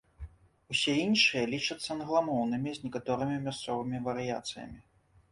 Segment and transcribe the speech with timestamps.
[0.75, 4.79] Усе іншыя лічацца англамоўнымі, з некаторымі мясцовымі варыяцыямі.